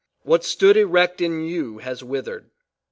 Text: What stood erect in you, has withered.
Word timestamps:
What 0.23 0.43
stood 0.43 0.77
erect 0.77 1.21
in 1.21 1.41
you, 1.41 1.77
has 1.77 2.03
withered. 2.03 2.49